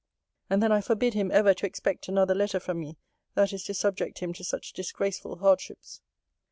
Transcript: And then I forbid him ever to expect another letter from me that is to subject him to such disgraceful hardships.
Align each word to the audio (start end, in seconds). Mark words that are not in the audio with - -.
And 0.49 0.63
then 0.63 0.71
I 0.71 0.81
forbid 0.81 1.13
him 1.13 1.29
ever 1.29 1.53
to 1.53 1.67
expect 1.67 2.07
another 2.07 2.33
letter 2.33 2.59
from 2.59 2.79
me 2.79 2.97
that 3.35 3.53
is 3.53 3.63
to 3.65 3.75
subject 3.75 4.17
him 4.17 4.33
to 4.33 4.43
such 4.43 4.73
disgraceful 4.73 5.35
hardships. 5.35 6.01